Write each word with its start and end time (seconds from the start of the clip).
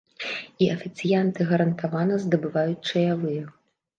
І 0.63 0.69
афіцыянты 0.75 1.47
гарантавана 1.51 2.17
здабываюць 2.23 2.85
чаявыя. 2.95 3.43